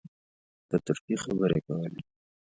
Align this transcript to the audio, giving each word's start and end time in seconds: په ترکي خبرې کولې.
په 0.67 0.75
ترکي 0.85 1.15
خبرې 1.23 1.59
کولې. 1.67 2.01